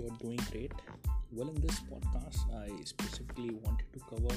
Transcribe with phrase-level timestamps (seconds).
[0.00, 0.72] you're doing great.
[1.32, 4.34] Well, in this podcast, I specifically wanted to cover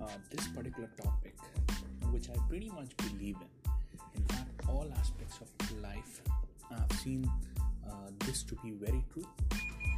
[0.00, 1.34] uh, this particular topic,
[2.10, 3.70] which I pretty much believe in.
[4.16, 6.22] In fact, all aspects of life,
[6.70, 7.30] I've seen
[7.86, 9.26] uh, this to be very true.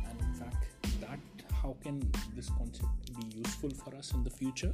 [0.09, 0.65] And in fact,
[1.01, 1.21] that
[1.63, 4.73] how can this concept be useful for us in the future?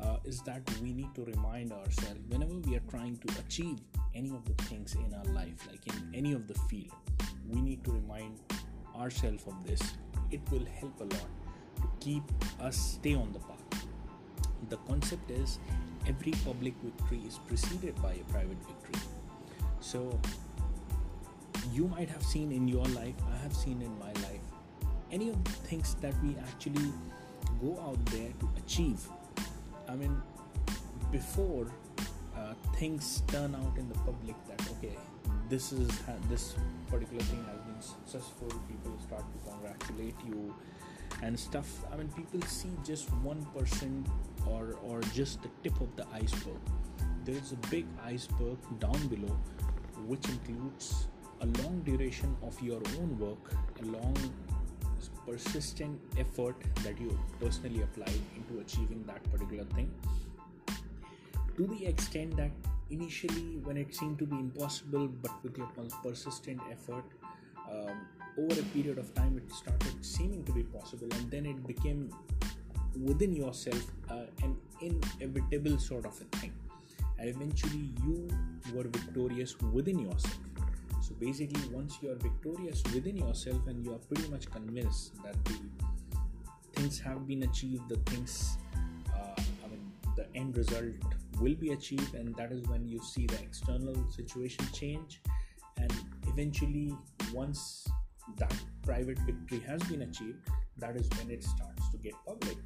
[0.00, 3.78] Uh, is that we need to remind ourselves whenever we are trying to achieve
[4.14, 6.90] any of the things in our life, like in any of the field,
[7.48, 8.40] we need to remind
[8.96, 9.80] ourselves of this.
[10.30, 11.28] It will help a lot
[11.76, 12.22] to keep
[12.60, 13.86] us stay on the path.
[14.68, 15.58] The concept is
[16.06, 19.00] every public victory is preceded by a private victory.
[19.80, 20.18] So
[21.72, 24.40] you might have seen in your life, I have seen in my life,
[25.10, 26.92] any of the things that we actually
[27.60, 29.06] go out there to achieve.
[29.88, 30.20] I mean,
[31.10, 31.66] before
[32.36, 34.96] uh, things turn out in the public that okay
[35.52, 35.90] this is
[36.30, 36.54] this
[36.88, 38.48] particular thing has been successful.
[38.68, 40.54] People start to congratulate you
[41.22, 41.68] and stuff.
[41.92, 44.06] I mean people see just 1%
[44.46, 46.72] or or just the tip of the iceberg.
[47.26, 49.36] There is a big iceberg down below
[50.06, 51.08] which includes
[51.42, 54.16] a long duration of your own work a long
[55.26, 59.90] persistent effort that you personally applied into achieving that particular thing.
[61.58, 65.68] To the extent that initially when it seemed to be impossible but with your
[66.02, 67.04] persistent effort
[67.70, 68.06] um,
[68.38, 72.10] over a period of time it started seeming to be possible and then it became
[73.00, 76.52] within yourself uh, an inevitable sort of a thing.
[77.18, 78.28] And eventually you
[78.74, 80.38] were victorious within yourself.
[81.00, 85.36] So basically once you are victorious within yourself and you are pretty much convinced that
[85.44, 85.58] the
[86.74, 88.56] things have been achieved the things
[90.16, 90.94] the end result
[91.40, 95.20] will be achieved and that is when you see the external situation change.
[95.76, 95.92] And
[96.28, 96.96] eventually
[97.32, 97.86] once
[98.36, 100.38] that private victory has been achieved
[100.78, 102.56] that is when it starts to get public.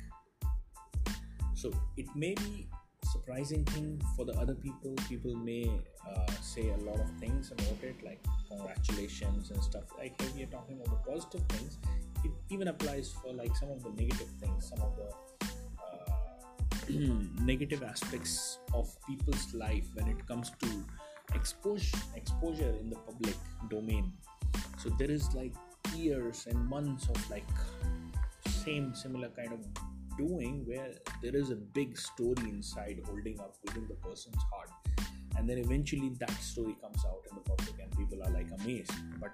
[1.55, 2.69] So it may be
[3.05, 4.95] surprising thing for the other people.
[5.09, 5.71] People may
[6.07, 9.85] uh, say a lot of things about it like congratulations and stuff.
[9.99, 11.79] Like if we are talking about the positive things
[12.27, 15.47] it even applies for like some of the negative things some of the
[17.43, 20.69] negative aspects of people's life when it comes to
[21.35, 23.35] exposure exposure in the public
[23.69, 24.13] domain.
[24.79, 25.55] So there is like
[25.95, 27.49] years and months of like
[28.65, 29.61] same similar kind of
[30.17, 30.93] doing where
[31.23, 34.71] there is a big story inside holding up within the person's heart.
[35.37, 38.93] And then eventually that story comes out in the public and people are like amazed.
[39.21, 39.33] But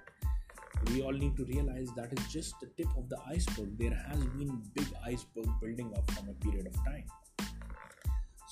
[0.87, 3.77] we all need to realize that is just the tip of the iceberg.
[3.77, 7.05] There has been big iceberg building up from a period of time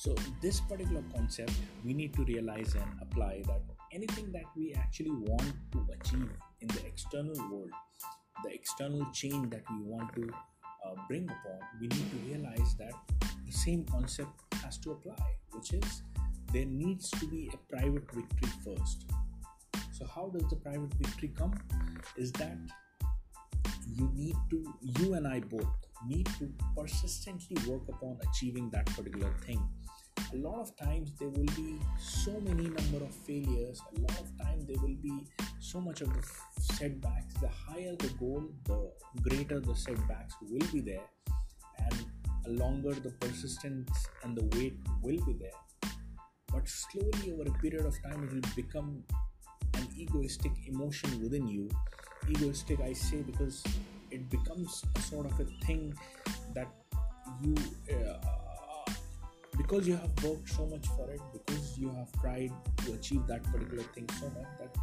[0.02, 1.52] so, this particular concept
[1.86, 3.62] we need to realize and apply that
[3.94, 6.28] anything that we actually want to achieve
[6.60, 7.70] in the external world,
[8.44, 12.94] the external change that we want to uh, bring upon, we need to realize that
[13.46, 14.32] the same concept
[14.64, 16.02] has to apply, which is
[16.52, 19.06] there needs to be a private victory first.
[19.92, 21.54] So, how does the private victory come?
[22.18, 22.58] Is that
[23.94, 25.68] you need to, you and I both
[26.08, 29.62] need to persistently work upon achieving that particular thing.
[30.34, 34.38] A lot of times there will be so many number of failures a lot of
[34.38, 35.28] times there will be
[35.60, 36.24] so much of the
[36.60, 37.34] setbacks.
[37.42, 38.92] The higher the goal the
[39.22, 41.08] greater the setbacks will be there
[41.80, 42.06] and
[42.44, 43.92] the longer the persistence
[44.24, 45.92] and the wait will be there.
[46.52, 49.04] But slowly over a period of time it will become
[50.04, 51.70] egoistic emotion within you
[52.30, 53.64] egoistic i say because
[54.12, 55.94] it becomes a sort of a thing
[56.54, 56.68] that
[57.42, 57.56] you
[57.96, 58.32] uh,
[59.58, 62.52] because you have worked so much for it because you have tried
[62.86, 64.76] to achieve that particular thing so much that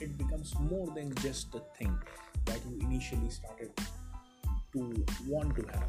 [0.00, 1.96] it becomes more than just a thing
[2.44, 3.70] that you initially started
[4.72, 5.88] to want to have.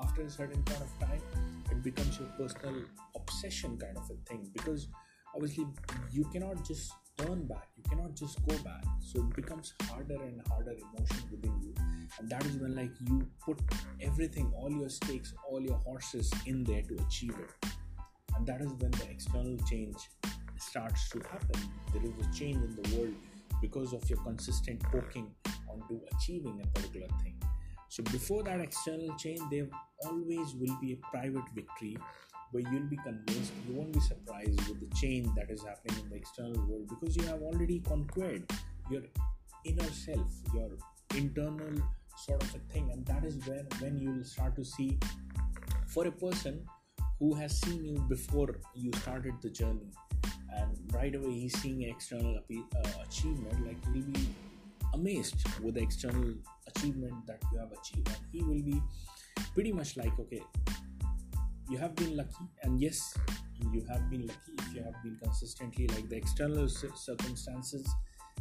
[0.00, 1.22] After a certain point of time
[1.70, 2.82] it becomes your personal
[3.14, 4.88] obsession kind of a thing because
[5.34, 5.66] obviously
[6.12, 7.68] you cannot just turn back.
[7.76, 8.84] You cannot just go back.
[9.00, 11.74] So it becomes harder and harder emotion within you.
[12.18, 13.58] And that is when like you put
[14.00, 17.70] everything all your stakes all your horses in there to achieve it.
[18.36, 19.96] And that is when the external change
[20.58, 21.60] starts to happen.
[21.92, 23.14] There is a change in the world
[23.60, 25.30] because of your consistent poking
[25.68, 27.40] onto achieving a particular thing.
[27.88, 29.68] So before that external change there
[30.04, 31.96] always will be a private victory
[32.52, 36.10] where you'll be convinced you won't be surprised with the change that is happening in
[36.10, 38.50] the external world because you have already conquered
[38.90, 39.02] your
[39.64, 40.70] inner self your
[41.14, 41.82] internal
[42.16, 42.90] sort of a thing.
[42.92, 44.98] And that is when when you'll start to see
[45.86, 46.64] for a person
[47.18, 49.90] who has seen you before you started the journey
[50.54, 54.26] and right away he's seeing external uh, achievement like he'll be
[54.94, 56.34] amazed with the external
[56.68, 58.08] achievement that you have achieved.
[58.08, 58.82] And he will be
[59.54, 60.42] pretty much like okay
[61.68, 63.14] you have been lucky and yes
[63.72, 67.88] you have been lucky if you have been consistently like the external circumstances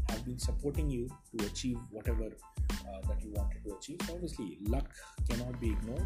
[0.10, 3.98] have been supporting you to achieve whatever uh, that you wanted to achieve.
[4.12, 4.90] Obviously luck
[5.30, 6.06] cannot be ignored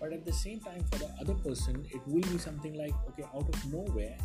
[0.00, 3.24] but at the same time for the other person it will be something like okay
[3.34, 4.16] out of nowhere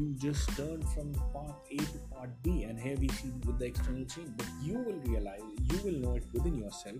[0.00, 3.66] you just turn from part A to part B, and here we see with the
[3.66, 4.30] external change.
[4.36, 6.96] But you will realize, you will know it within yourself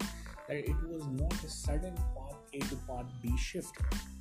[0.49, 3.75] that it was not a sudden part A to part B shift.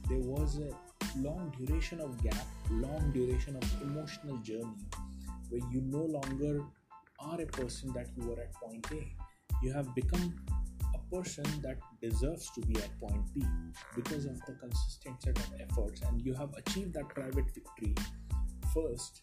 [0.08, 0.72] There was a
[1.18, 4.88] long duration of gap, long duration of emotional journey
[5.50, 6.64] where you no longer
[7.20, 9.12] are a person that you were at point A.
[9.62, 10.36] You have become
[10.96, 13.44] a person that deserves to be at point B
[13.94, 17.96] because of the consistent set of efforts, and you have achieved that private victory
[18.74, 19.22] first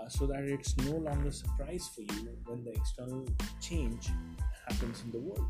[0.00, 3.26] uh, so that it's no longer a surprise for you when the external
[3.60, 4.08] change
[4.68, 5.46] happens in the world.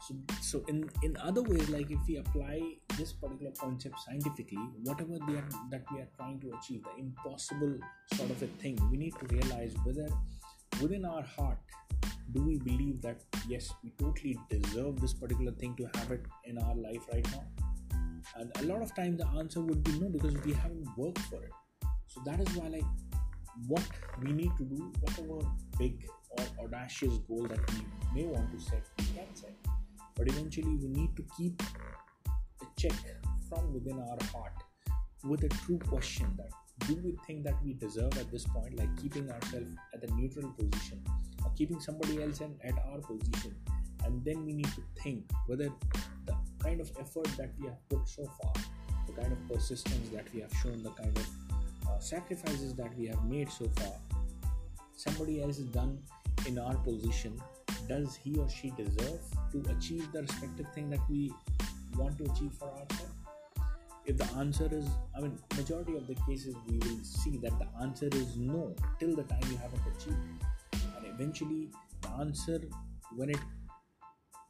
[0.00, 2.60] So, so in in other ways like if we apply
[2.96, 7.78] this particular concept scientifically whatever are, that we are trying to achieve the impossible
[8.14, 10.08] sort of a thing we need to realize whether
[10.80, 11.58] within our heart
[12.32, 16.58] do we believe that yes we totally deserve this particular thing to have it in
[16.58, 17.44] our life right now?
[18.36, 21.42] And a lot of time the answer would be no because we haven't worked for
[21.42, 21.52] it
[22.08, 22.84] so that is why, like,
[23.66, 23.84] what
[24.22, 25.46] we need to do, whatever
[25.78, 27.84] big or audacious goal that we
[28.14, 29.54] may want to set, we can set.
[30.16, 31.62] But eventually, we need to keep
[32.62, 32.92] a check
[33.48, 34.52] from within our heart
[35.24, 36.50] with a true question that
[36.86, 40.50] do we think that we deserve at this point, like keeping ourselves at a neutral
[40.52, 41.02] position
[41.44, 43.54] or keeping somebody else in, at our position?
[44.04, 45.70] And then we need to think whether
[46.26, 48.52] the kind of effort that we have put so far,
[49.06, 51.26] the kind of persistence that we have shown, the kind of
[51.88, 53.92] uh, sacrifices that we have made so far
[54.96, 55.98] somebody else is done
[56.46, 57.40] in our position
[57.88, 59.20] does he or she deserve
[59.52, 61.32] to achieve the respective thing that we
[61.96, 63.14] want to achieve for ourselves?
[64.04, 64.86] If the answer is
[65.16, 69.14] i mean majority of the cases we will see that the answer is no till
[69.14, 70.16] the time you haven't achieved
[70.96, 71.68] and eventually
[72.00, 72.58] the answer
[73.16, 73.40] when it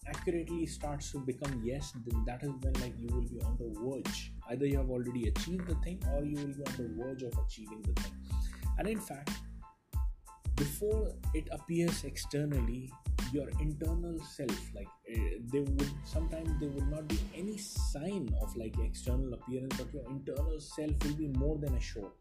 [0.08, 3.68] accurately starts to become yes, then that is when like you will be on the
[3.80, 4.32] verge.
[4.50, 7.32] Either you have already achieved the thing or you will be on the verge of
[7.46, 8.12] achieving the thing.
[8.78, 9.30] And in fact,
[10.56, 12.90] before it appears externally,
[13.32, 15.20] your internal self, like uh,
[15.52, 20.08] there would sometimes there would not be any sign of like external appearance, but your
[20.10, 22.12] internal self will be more than assured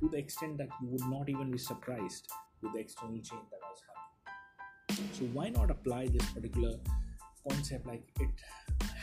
[0.00, 2.28] to the extent that you would not even be surprised
[2.62, 5.08] with the external change that was happening.
[5.12, 6.74] So why not apply this particular
[7.48, 8.30] concept like it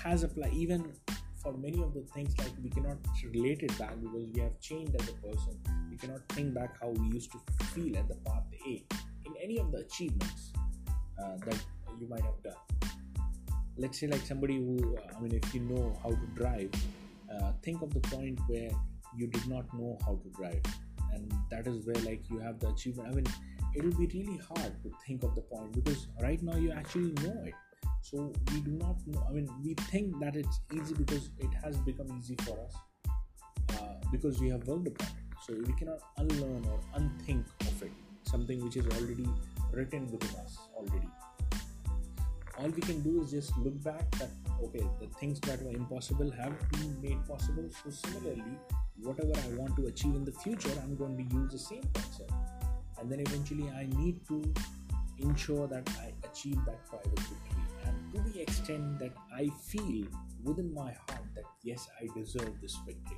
[0.04, 0.94] has applied even
[1.42, 2.98] for many of the things like we cannot
[3.34, 5.60] relate it back because we have changed as a person.
[5.90, 8.86] We cannot think back how we used to feel at the path a
[9.26, 10.54] in any of the achievements
[11.22, 11.58] uh, that
[12.00, 12.92] you might have done.
[13.78, 16.72] Let's say like somebody who uh, i mean if you know how to drive
[17.34, 18.70] uh, think of the point where
[19.16, 20.62] you did not know how to drive.
[21.14, 23.10] And that is where like you have the achievement.
[23.10, 23.26] I mean
[23.76, 27.42] it'll be really hard to think of the point because right now you actually know
[27.46, 27.54] it
[28.02, 31.78] so we do not know i mean we think that it's easy because it has
[31.78, 32.76] become easy for us
[33.82, 35.14] uh, because we have worked upon it.
[35.46, 37.92] So we cannot unlearn or unthink of it.
[38.24, 39.28] Something which is already
[39.72, 41.10] written within us already.
[42.58, 44.30] All we can do is just look back that
[44.64, 47.68] okay the things that were impossible have been made possible.
[47.84, 48.58] So similarly
[48.98, 52.32] whatever i want to achieve in the future i'm going to use the same concept.
[53.00, 54.54] And then eventually i need to
[55.18, 57.22] ensure that i achieve that the
[58.62, 60.06] extent that I feel
[60.44, 63.18] within my heart that yes, I deserve this victory.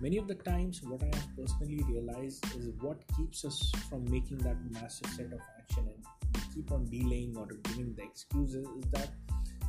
[0.00, 4.38] Many of the times, what I have personally realized is what keeps us from making
[4.38, 6.04] that massive set of action and
[6.34, 9.10] we keep on delaying or giving the excuses is that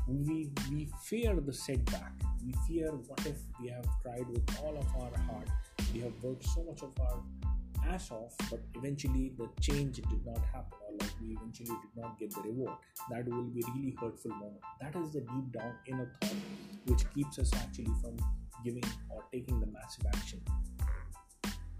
[0.07, 2.13] we, we fear the setback.
[2.43, 5.49] We fear what if we have tried with all of our heart,
[5.93, 7.21] we have worked so much of our
[7.89, 12.17] ass off, but eventually the change did not happen, or like we eventually did not
[12.19, 12.73] get the reward.
[13.09, 14.61] That will be really hurtful moment.
[14.81, 16.35] That is the deep down inner thought
[16.85, 18.17] which keeps us actually from
[18.63, 20.41] giving or taking the massive action.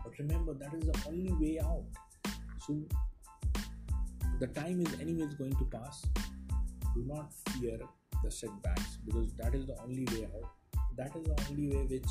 [0.04, 1.84] But remember, that is the only way out.
[2.60, 2.80] So
[4.40, 6.06] the time is anyways going to pass.
[6.94, 7.80] Do not fear
[8.24, 10.50] the setbacks because that is the only way out.
[10.98, 12.08] That is the only way which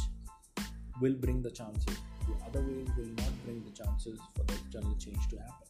[1.01, 4.95] will bring the chances the other ways will not bring the chances for the external
[4.97, 5.69] change to happen.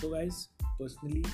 [0.00, 1.24] So, guys, personally,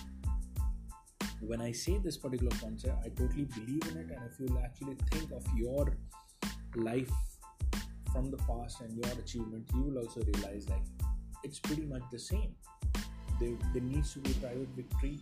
[1.41, 4.11] when I say this particular concept, I totally believe in it.
[4.11, 5.97] And if you'll actually think of your
[6.77, 7.11] life
[8.13, 10.81] from the past and your achievements, you will also realize that
[11.43, 12.55] it's pretty much the same.
[13.41, 15.19] There, there needs to be private victory.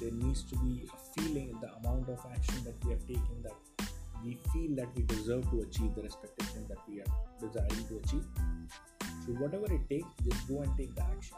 [0.00, 3.54] There needs to be a feeling, the amount of action that we have taken that
[4.26, 7.98] we feel that we deserve to achieve the respective thing that we are desiring to
[7.98, 8.24] achieve.
[9.24, 11.36] So whatever it takes, just go and take the action.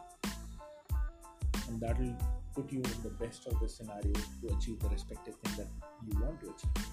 [1.68, 2.16] And that will
[2.54, 5.68] put you in the best of the scenario to achieve the respective thing that
[6.06, 6.86] you want to achieve.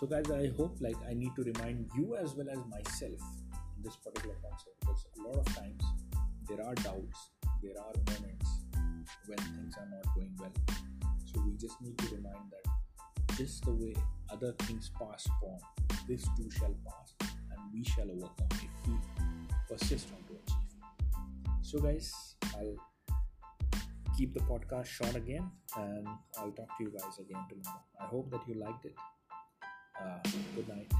[0.00, 3.20] So guys, I hope like I need to remind you as well as myself
[3.76, 5.82] in this particular concept because a lot of times
[6.48, 7.30] there are doubts,
[7.62, 8.48] there are moments
[9.26, 10.52] when things are not going well.
[11.26, 12.75] So we just need to remind that
[13.36, 13.94] just the way
[14.32, 15.58] other things pass upon,
[16.08, 18.94] this too shall pass, and we shall overcome if we
[19.68, 20.66] persist on to achieve.
[21.62, 22.12] So, guys,
[22.56, 22.76] I'll
[24.16, 27.82] keep the podcast short again, and I'll talk to you guys again tomorrow.
[28.00, 28.94] I hope that you liked it.
[30.00, 30.18] Uh,
[30.54, 30.92] good night.